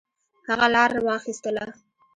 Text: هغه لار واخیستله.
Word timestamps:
هغه 0.47 0.67
لار 0.73 0.91
واخیستله. 1.05 1.65